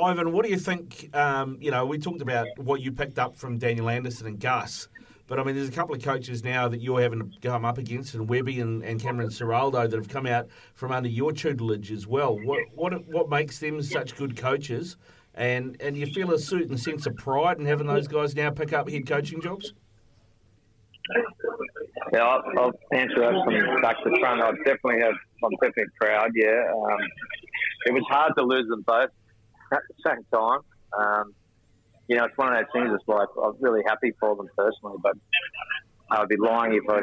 Ivan, 0.01 0.31
what 0.31 0.45
do 0.45 0.51
you 0.51 0.57
think? 0.57 1.09
Um, 1.15 1.57
you 1.59 1.71
know, 1.71 1.86
we 1.86 1.98
talked 1.98 2.21
about 2.21 2.48
what 2.57 2.81
you 2.81 2.91
picked 2.91 3.17
up 3.17 3.36
from 3.36 3.57
Daniel 3.57 3.89
Anderson 3.89 4.27
and 4.27 4.39
Gus. 4.39 4.88
But 5.27 5.39
I 5.39 5.43
mean, 5.43 5.55
there's 5.55 5.69
a 5.69 5.71
couple 5.71 5.95
of 5.95 6.01
coaches 6.01 6.43
now 6.43 6.67
that 6.67 6.81
you're 6.81 7.01
having 7.01 7.19
to 7.19 7.48
come 7.48 7.63
up 7.63 7.77
against, 7.77 8.15
and 8.15 8.27
Webby 8.27 8.59
and, 8.62 8.83
and 8.83 9.00
Cameron 9.00 9.29
Ciraldo 9.29 9.88
that 9.89 9.95
have 9.95 10.09
come 10.09 10.25
out 10.25 10.48
from 10.74 10.91
under 10.91 11.07
your 11.07 11.31
tutelage 11.31 11.91
as 11.91 12.07
well. 12.07 12.38
What 12.39 12.59
what 12.74 13.07
what 13.07 13.29
makes 13.29 13.59
them 13.59 13.81
such 13.83 14.15
good 14.15 14.36
coaches? 14.36 14.98
And 15.36 15.77
and 15.81 15.95
you 15.95 16.07
feel 16.07 16.33
a 16.33 16.39
certain 16.39 16.77
sense 16.77 17.05
of 17.05 17.15
pride 17.15 17.59
in 17.59 17.65
having 17.65 17.86
those 17.86 18.07
guys 18.07 18.36
now 18.36 18.50
pick 18.50 18.74
up 18.74 18.89
head 18.89 19.07
coaching 19.07 19.39
jobs. 19.39 19.74
Yeah, 22.13 22.23
I'll, 22.23 22.43
I'll 22.57 22.73
answer 22.93 23.19
that 23.19 23.33
from 23.43 23.81
back 23.81 23.97
to 24.03 24.19
front. 24.19 24.41
I 24.41 24.51
definitely 24.65 25.01
have. 25.01 25.15
I'm 25.43 25.51
definitely 25.61 25.85
proud. 25.99 26.31
Yeah, 26.35 26.71
um, 26.75 26.99
it 27.85 27.93
was 27.93 28.03
hard 28.09 28.33
to 28.37 28.43
lose 28.43 28.67
them 28.69 28.83
both 28.85 29.09
at 29.71 29.79
the 29.89 29.95
same 30.05 30.23
time. 30.33 30.59
Um, 30.97 31.33
you 32.07 32.17
know, 32.17 32.25
it's 32.25 32.37
one 32.37 32.53
of 32.53 32.55
those 32.55 32.71
things. 32.73 32.89
It's 32.93 33.07
like 33.07 33.27
I'm 33.41 33.53
really 33.59 33.81
happy 33.87 34.13
for 34.19 34.35
them 34.35 34.47
personally, 34.57 34.97
but 35.01 35.15
I'd 36.11 36.27
be 36.27 36.37
lying 36.37 36.73
if 36.73 36.89
I 36.89 37.01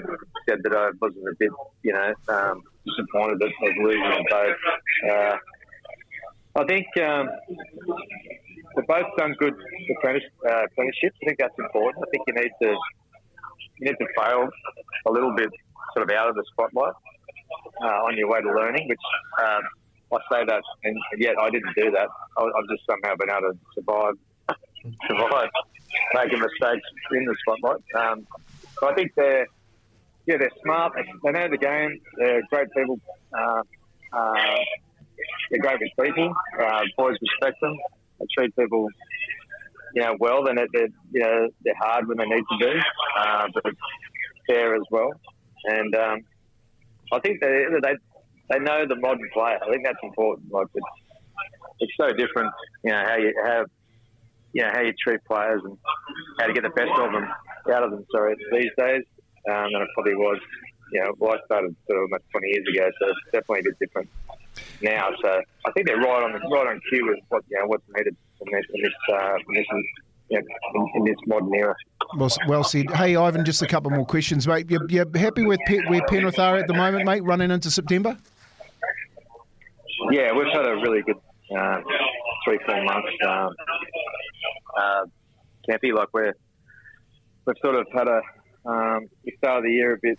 said 0.48 0.58
that 0.64 0.74
I 0.74 0.90
wasn't 1.00 1.28
a 1.28 1.34
bit, 1.38 1.50
you 1.82 1.92
know, 1.92 2.12
um, 2.28 2.62
disappointed 2.84 3.38
that 3.38 3.46
of 3.46 3.76
losing 3.82 4.02
them 4.02 4.24
both. 4.28 4.56
Uh, 5.10 5.36
I 6.56 6.64
think 6.64 6.86
um, 7.02 7.28
they've 8.74 8.86
both 8.86 9.06
done 9.16 9.34
good 9.38 9.54
apprentice, 9.96 10.24
uh, 10.48 10.64
apprenticeships. 10.64 11.16
I 11.22 11.26
think 11.26 11.38
that's 11.38 11.58
important. 11.58 12.04
I 12.06 12.10
think 12.10 12.24
you 12.26 12.34
need 12.34 12.52
to 12.62 12.76
you 13.78 13.86
need 13.86 13.96
to 13.98 14.06
fail 14.16 14.48
a 15.06 15.10
little 15.10 15.34
bit, 15.34 15.50
sort 15.94 16.08
of 16.08 16.16
out 16.16 16.28
of 16.28 16.34
the 16.34 16.44
spotlight 16.52 16.94
uh, 17.82 18.06
on 18.06 18.16
your 18.16 18.28
way 18.28 18.40
to 18.40 18.52
learning. 18.52 18.88
Which 18.88 18.98
um, 19.40 19.62
I 20.12 20.18
say 20.32 20.44
that, 20.46 20.62
and 20.84 20.96
yet 21.18 21.34
I 21.40 21.50
didn't 21.50 21.74
do 21.76 21.90
that. 21.90 22.08
I, 22.38 22.42
I've 22.42 22.68
just 22.70 22.82
somehow 22.86 23.16
been 23.16 23.30
able 23.30 23.52
to 23.52 23.58
survive 23.74 24.14
survive 25.08 25.50
making 26.14 26.40
mistakes 26.40 26.86
in 27.12 27.24
the 27.24 27.36
spotlight. 27.42 27.82
Um, 27.98 28.26
so 28.80 28.88
I 28.88 28.94
think 28.94 29.12
they're 29.16 29.46
yeah 30.26 30.36
they're 30.38 30.50
smart. 30.62 30.92
They 31.24 31.30
know 31.32 31.48
the 31.48 31.58
game. 31.58 32.00
They're 32.18 32.42
great 32.50 32.68
people. 32.76 33.00
Uh, 33.32 33.62
uh, 34.12 34.56
they're 35.50 35.60
great 35.60 35.80
with 35.80 36.06
people. 36.06 36.34
Uh, 36.60 36.82
boys 36.96 37.16
respect 37.20 37.60
them. 37.60 37.76
They 38.18 38.26
treat 38.36 38.56
people 38.56 38.88
you 39.96 40.02
know 40.02 40.14
well. 40.20 40.44
Then 40.44 40.56
they're, 40.72 40.88
you 41.10 41.20
know 41.20 41.48
they're 41.64 41.74
hard 41.80 42.06
when 42.06 42.18
they 42.18 42.26
need 42.26 42.44
to 42.50 42.58
be, 42.60 42.80
uh, 43.16 43.48
but 43.54 43.72
fair 44.46 44.74
as 44.74 44.82
well. 44.90 45.12
And 45.64 45.94
um, 45.96 46.20
I 47.12 47.20
think 47.20 47.40
they 47.40 47.64
they 47.82 47.94
they 48.50 48.58
know 48.60 48.86
the 48.86 48.96
modern 48.96 49.28
player. 49.32 49.58
I 49.62 49.70
think 49.70 49.84
that's 49.84 49.98
important. 50.02 50.52
Like 50.52 50.68
it's, 50.74 50.86
it's 51.80 51.92
so 51.98 52.12
different. 52.12 52.52
You 52.84 52.92
know 52.92 53.04
how 53.06 53.16
you 53.16 53.32
have 53.44 53.66
you 54.56 54.62
know, 54.62 54.70
how 54.72 54.80
you 54.80 54.94
treat 54.94 55.22
players 55.24 55.60
and 55.64 55.76
how 56.40 56.46
to 56.46 56.52
get 56.54 56.62
the 56.62 56.70
best 56.70 56.90
of 56.98 57.12
them 57.12 57.28
out 57.74 57.82
of 57.82 57.90
them. 57.90 58.06
Sorry, 58.10 58.34
these 58.52 58.70
days 58.78 59.02
um, 59.52 59.68
than 59.70 59.82
it 59.82 59.88
probably 59.92 60.14
was. 60.14 60.40
You 60.92 61.00
know, 61.00 61.12
well, 61.18 61.32
I 61.34 61.44
started 61.44 61.76
sort 61.86 61.98
of 61.98 62.02
almost 62.04 62.24
20 62.32 62.48
years 62.48 62.66
ago, 62.72 62.90
so 62.98 63.08
it's 63.08 63.20
definitely 63.32 63.60
a 63.60 63.62
bit 63.64 63.78
different 63.80 64.08
now. 64.80 65.10
So 65.20 65.28
I 65.66 65.72
think 65.72 65.86
they're 65.86 65.98
right 65.98 66.22
on 66.22 66.32
right 66.32 66.66
on 66.68 66.80
cue 66.88 67.04
with 67.04 67.18
what 67.28 67.44
you 67.50 67.58
know 67.58 67.66
what's 67.66 67.84
needed 67.94 68.16
in 68.40 68.52
this 68.52 68.64
in 68.72 68.82
this, 68.82 68.92
uh, 69.12 69.34
in 69.36 69.54
this 69.54 69.66
you 70.28 70.38
know, 70.38 70.44
in, 70.74 71.00
in, 71.00 71.04
this 71.04 71.16
modern 71.26 71.54
era. 71.54 71.74
Well, 72.16 72.30
well 72.48 72.64
said. 72.64 72.90
Hey, 72.90 73.16
Ivan, 73.16 73.44
just 73.44 73.62
a 73.62 73.66
couple 73.66 73.90
more 73.90 74.06
questions, 74.06 74.46
mate. 74.46 74.70
You're, 74.70 74.88
you're 74.88 75.06
happy 75.16 75.44
with 75.44 75.60
Pe- 75.66 75.86
where 75.88 76.02
Penrith 76.08 76.38
are 76.38 76.56
at 76.56 76.66
the 76.66 76.74
moment, 76.74 77.04
mate, 77.04 77.22
running 77.24 77.50
into 77.50 77.70
September? 77.70 78.16
Yeah, 80.10 80.32
we've 80.32 80.52
had 80.52 80.66
a 80.66 80.74
really 80.76 81.02
good 81.02 81.16
uh, 81.56 81.80
three, 82.44 82.58
four 82.66 82.82
months. 82.84 83.08
Um, 83.26 83.50
uh, 84.76 85.04
campy. 85.68 85.92
Like 85.92 86.08
we're 86.12 86.34
we've 87.46 87.56
sort 87.62 87.76
of 87.76 87.86
had 87.92 88.08
a 88.08 88.20
um, 88.68 89.08
the 89.24 89.32
start 89.38 89.58
of 89.58 89.64
the 89.64 89.72
year 89.72 89.94
a 89.94 89.98
bit. 90.00 90.18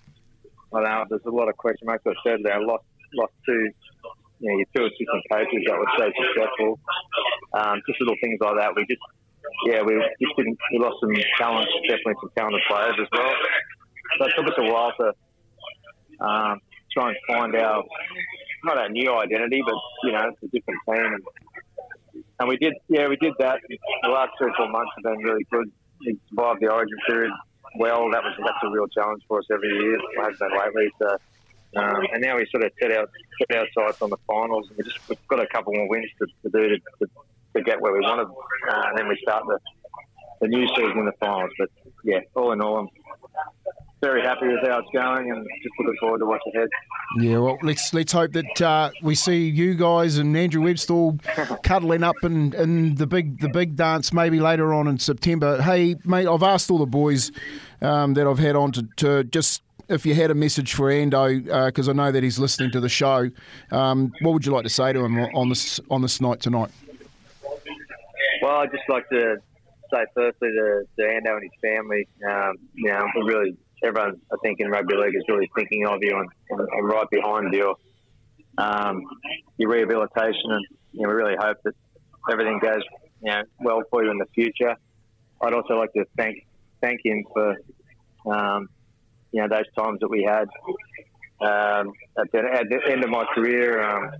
I 0.74 0.82
don't 0.82 0.90
know. 0.90 1.06
There's 1.10 1.22
a 1.26 1.30
lot 1.30 1.50
of 1.50 1.58
question 1.58 1.86
marks. 1.86 2.04
I 2.06 2.14
said 2.26 2.40
there. 2.44 2.62
Lost 2.62 2.84
lost 3.14 3.34
two. 3.46 3.70
You 4.40 4.52
know, 4.52 4.58
your 4.58 4.68
two 4.76 4.86
assistant 4.86 5.24
coaches 5.32 5.64
that 5.66 5.78
were 5.78 5.88
so 5.98 6.12
successful. 6.14 6.80
Um, 7.54 7.82
just 7.88 8.00
little 8.00 8.16
things 8.22 8.38
like 8.40 8.56
that. 8.60 8.76
We 8.76 8.86
just, 8.86 9.02
yeah, 9.66 9.82
we 9.82 9.94
just 10.22 10.36
didn't. 10.38 10.58
We 10.72 10.80
lost 10.80 10.98
some 11.02 11.12
talent, 11.38 11.68
definitely 11.88 12.16
some 12.22 12.32
talented 12.36 12.62
players 12.68 12.96
as 13.00 13.08
well. 13.12 13.34
So 14.20 14.26
it 14.26 14.34
took 14.36 14.48
us 14.48 14.54
a 14.58 14.72
while 14.72 14.94
to 15.00 16.26
um, 16.26 16.60
try 16.94 17.10
and 17.10 17.18
find 17.28 17.56
our 17.56 17.84
not 18.64 18.78
our 18.78 18.90
new 18.90 19.14
identity, 19.14 19.62
but 19.66 19.76
you 20.04 20.12
know, 20.12 20.30
it's 20.30 20.44
a 20.44 20.48
different 20.48 20.80
team. 20.88 21.14
And 21.14 21.24
and 22.40 22.50
we 22.50 22.58
did, 22.58 22.74
yeah, 22.88 23.08
we 23.08 23.16
did 23.18 23.34
that. 23.40 23.60
The 24.04 24.10
last 24.10 24.32
three 24.38 24.50
or 24.50 24.54
four 24.56 24.70
months 24.70 24.92
have 24.96 25.04
been 25.04 25.24
really 25.24 25.46
good. 25.52 25.72
We 26.02 26.20
survived 26.30 26.62
the 26.62 26.72
Origin 26.72 26.98
period 27.08 27.32
well. 27.80 28.10
That 28.12 28.24
was 28.24 28.34
that's 28.38 28.64
a 28.64 28.70
real 28.70 28.88
challenge 28.88 29.24
for 29.28 29.40
us 29.40 29.46
every 29.52 29.70
year. 29.70 29.96
It 29.96 30.02
has 30.22 30.38
been 30.38 30.52
lately. 30.58 30.90
So, 31.00 31.18
um, 31.82 32.02
and 32.14 32.22
now 32.22 32.38
we 32.38 32.48
sort 32.52 32.64
of 32.64 32.72
set 32.80 32.92
out 32.92 33.10
set 33.40 33.58
our 33.58 33.68
sights 33.74 33.98
on 34.02 34.10
the 34.10 34.18
finals, 34.28 34.70
we 34.78 34.84
just 34.84 34.98
we've 35.10 35.28
got 35.28 35.42
a 35.42 35.48
couple 35.48 35.74
more 35.74 35.90
wins 35.90 36.10
to, 36.20 36.26
to 36.44 36.50
do 36.50 36.70
to, 36.70 36.78
to, 37.00 37.10
to, 37.58 37.64
get 37.64 37.82
where 37.82 37.94
we 37.94 38.00
wanted, 38.00 38.28
uh, 38.28 38.84
and 38.90 38.98
then 38.98 39.08
we 39.08 39.18
start 39.22 39.44
the 39.48 39.60
the 40.40 40.48
new 40.48 40.68
season 40.68 41.00
in 41.00 41.06
the 41.06 41.14
finals. 41.20 41.52
But 41.58 41.70
yeah, 42.04 42.20
all 42.36 42.52
in 42.52 42.62
all, 42.62 42.78
I'm 42.78 42.90
very 44.02 44.22
happy 44.22 44.48
with 44.48 44.60
how 44.64 44.80
it's 44.80 44.90
going, 44.94 45.32
and 45.32 45.46
just 45.64 45.74
looking 45.80 45.96
forward 46.00 46.20
to 46.20 46.26
what's 46.26 46.44
ahead. 46.54 46.70
Yeah, 47.20 47.40
well, 47.40 47.58
let's 47.64 47.94
let's 47.94 48.12
hope 48.12 48.34
that 48.34 48.62
uh, 48.62 48.92
we 49.02 49.16
see 49.16 49.50
you 49.50 49.76
guys 49.76 50.18
and 50.18 50.36
Andrew 50.36 50.62
Webster 50.62 50.94
all 50.94 51.18
cuddling 51.64 52.04
up 52.04 52.16
in, 52.24 52.54
in 52.54 52.96
the 52.96 53.08
big 53.08 53.40
the 53.40 53.50
big 53.50 53.76
dance 53.76 54.14
maybe 54.14 54.40
later 54.40 54.74
on 54.74 54.88
in 54.88 55.00
September. 55.00 55.62
Hey, 55.62 55.96
mate, 56.06 56.28
I've 56.28 56.44
asked 56.44 56.70
all 56.70 56.78
the 56.78 56.86
boys 56.86 57.32
um, 57.82 58.14
that 58.14 58.28
I've 58.28 58.40
had 58.40 58.56
on 58.56 58.72
to, 58.74 58.88
to 58.98 59.24
just 59.24 59.64
if 59.90 60.06
you 60.06 60.14
had 60.14 60.32
a 60.32 60.36
message 60.36 60.74
for 60.74 60.92
Ando, 60.92 61.66
because 61.66 61.88
uh, 61.88 61.92
I 61.92 61.94
know 61.94 62.12
that 62.12 62.24
he's 62.24 62.40
listening 62.40 62.72
to 62.72 62.80
the 62.80 62.90
show, 62.90 63.30
um, 63.72 64.12
what 64.22 64.34
would 64.34 64.46
you 64.46 64.52
like 64.52 64.64
to 64.64 64.70
say 64.70 64.92
to 64.94 65.00
him 65.00 65.18
on 65.18 65.50
this 65.50 65.80
on 65.90 66.02
this 66.02 66.22
night 66.22 66.40
tonight? 66.40 66.72
Well, 68.48 68.60
I'd 68.60 68.72
just 68.72 68.88
like 68.88 69.10
to 69.10 69.36
say 69.92 70.06
firstly 70.16 70.48
to, 70.48 70.84
to 70.98 71.04
Ando 71.04 71.34
and 71.36 71.44
his 71.44 71.52
family, 71.62 72.08
um, 72.26 72.54
you 72.76 72.90
know, 72.90 73.04
really 73.26 73.58
everyone, 73.84 74.22
I 74.32 74.38
think, 74.42 74.62
in 74.62 74.70
rugby 74.70 74.96
league 74.96 75.16
is 75.18 75.26
really 75.28 75.52
thinking 75.54 75.86
of 75.86 75.98
you 76.00 76.18
and, 76.18 76.30
and, 76.52 76.62
and 76.62 76.88
right 76.88 77.10
behind 77.12 77.54
your 77.54 77.76
um, 78.58 79.04
your 79.58 79.70
rehabilitation. 79.70 80.50
And 80.50 80.66
you 80.94 81.02
know, 81.02 81.10
we 81.10 81.16
really 81.16 81.36
hope 81.38 81.58
that 81.66 81.74
everything 82.32 82.60
goes 82.60 82.84
you 83.22 83.32
know 83.32 83.42
well 83.60 83.82
for 83.92 84.02
you 84.06 84.12
in 84.12 84.18
the 84.18 84.28
future. 84.34 84.78
I'd 85.42 85.54
also 85.54 85.74
like 85.74 85.92
to 85.92 86.06
thank 86.16 86.48
thank 86.80 87.02
him 87.04 87.26
for 87.34 87.50
um, 88.32 88.70
you 89.34 89.42
know 89.42 89.50
those 89.50 89.68
times 89.78 90.00
that 90.00 90.10
we 90.10 90.24
had 90.24 90.48
um, 91.42 91.94
at, 92.18 92.32
the, 92.32 92.40
at, 92.40 92.70
the, 92.70 92.80
end 92.90 93.04
of 93.04 93.10
my 93.10 93.26
career. 93.36 93.84
Um, 93.84 94.12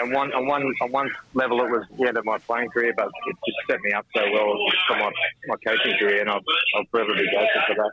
and 0.00 0.12
one 0.12 0.32
on 0.32 0.46
one 0.46 0.62
on 0.82 0.92
one 0.92 1.10
level, 1.34 1.60
it 1.60 1.70
was 1.70 1.86
the 1.98 2.08
end 2.08 2.16
of 2.16 2.24
my 2.24 2.38
playing 2.38 2.68
career, 2.70 2.92
but 2.96 3.06
it 3.06 3.36
just 3.46 3.58
set 3.70 3.80
me 3.82 3.92
up 3.92 4.06
so 4.14 4.22
well 4.30 4.54
for 4.86 4.96
my, 4.96 5.10
my 5.48 5.56
coaching 5.66 5.96
career, 5.98 6.20
and 6.20 6.30
I'll 6.30 6.42
forever 6.90 7.14
be 7.14 7.28
grateful 7.30 7.62
for 7.68 7.74
that. 7.74 7.92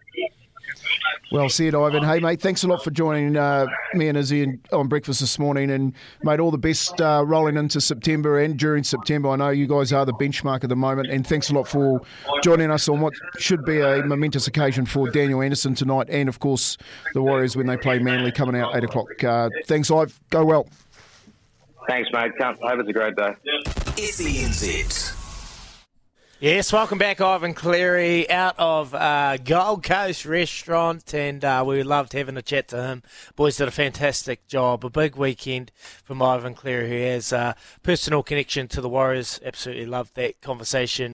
Well 1.31 1.47
said, 1.47 1.75
Ivan. 1.75 2.03
Hey, 2.03 2.19
mate, 2.19 2.41
thanks 2.41 2.63
a 2.63 2.67
lot 2.67 2.83
for 2.83 2.89
joining 2.89 3.37
uh, 3.37 3.67
me 3.93 4.07
and 4.07 4.17
Izzy 4.17 4.57
on 4.73 4.87
breakfast 4.87 5.19
this 5.19 5.37
morning. 5.37 5.69
And, 5.69 5.93
mate, 6.23 6.39
all 6.39 6.49
the 6.49 6.57
best 6.57 6.99
uh, 6.99 7.23
rolling 7.25 7.55
into 7.55 7.79
September 7.79 8.39
and 8.39 8.57
during 8.57 8.83
September. 8.83 9.29
I 9.29 9.35
know 9.35 9.49
you 9.49 9.67
guys 9.67 9.93
are 9.93 10.05
the 10.05 10.13
benchmark 10.13 10.63
at 10.63 10.69
the 10.69 10.75
moment. 10.75 11.09
And 11.11 11.25
thanks 11.25 11.51
a 11.51 11.53
lot 11.53 11.67
for 11.67 12.01
joining 12.41 12.71
us 12.71 12.89
on 12.89 12.99
what 12.99 13.13
should 13.37 13.63
be 13.63 13.79
a 13.79 14.03
momentous 14.03 14.47
occasion 14.47 14.87
for 14.87 15.11
Daniel 15.11 15.43
Anderson 15.43 15.75
tonight. 15.75 16.07
And, 16.09 16.27
of 16.27 16.39
course, 16.39 16.77
the 17.13 17.21
Warriors 17.21 17.55
when 17.55 17.67
they 17.67 17.77
play 17.77 17.99
Manly 17.99 18.31
coming 18.31 18.59
out 18.59 18.75
8 18.75 18.83
o'clock. 18.85 19.23
Uh, 19.23 19.49
thanks, 19.67 19.91
Ive. 19.91 20.19
Go 20.31 20.45
well. 20.45 20.67
Thanks, 21.87 22.09
mate. 22.11 22.31
I 22.41 22.53
hope 22.53 22.79
it's 22.79 22.89
a 22.89 22.93
great 22.93 23.15
day. 23.15 23.35
SENZ. 23.97 25.18
Yes, 26.41 26.71
welcome 26.71 26.97
back, 26.97 27.19
Ivan 27.19 27.53
Cleary, 27.53 28.29
out 28.29 28.55
of 28.57 28.95
uh, 28.95 29.35
Gold 29.43 29.83
Coast 29.83 30.25
Restaurant, 30.25 31.13
and 31.13 31.43
uh, 31.43 31.65
we 31.67 31.83
loved 31.83 32.13
having 32.13 32.37
a 32.37 32.41
chat 32.41 32.69
to 32.69 32.81
him. 32.81 33.03
Boys 33.35 33.57
did 33.57 33.67
a 33.67 33.71
fantastic 33.71 34.47
job. 34.47 34.85
A 34.85 34.89
big 34.89 35.17
weekend 35.17 35.69
from 36.01 36.21
Ivan 36.21 36.53
Cleary, 36.53 36.87
who 36.87 36.95
has 36.95 37.33
a 37.33 37.57
personal 37.83 38.23
connection 38.23 38.69
to 38.69 38.79
the 38.79 38.87
Warriors. 38.87 39.41
Absolutely 39.43 39.85
loved 39.85 40.15
that 40.15 40.39
conversation. 40.39 41.07